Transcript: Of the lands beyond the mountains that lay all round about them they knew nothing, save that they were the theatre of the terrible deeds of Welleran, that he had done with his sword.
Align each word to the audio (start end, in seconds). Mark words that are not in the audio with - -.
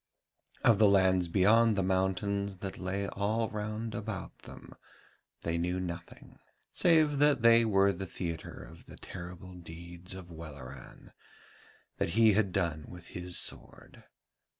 Of 0.63 0.79
the 0.79 0.89
lands 0.89 1.27
beyond 1.27 1.75
the 1.75 1.83
mountains 1.83 2.57
that 2.57 2.79
lay 2.79 3.07
all 3.09 3.49
round 3.49 3.93
about 3.93 4.35
them 4.39 4.73
they 5.41 5.59
knew 5.59 5.79
nothing, 5.79 6.39
save 6.73 7.19
that 7.19 7.43
they 7.43 7.65
were 7.65 7.93
the 7.93 8.07
theatre 8.07 8.63
of 8.63 8.87
the 8.87 8.97
terrible 8.97 9.53
deeds 9.53 10.15
of 10.15 10.31
Welleran, 10.31 11.11
that 11.99 12.09
he 12.17 12.33
had 12.33 12.51
done 12.51 12.85
with 12.87 13.09
his 13.09 13.37
sword. 13.37 14.03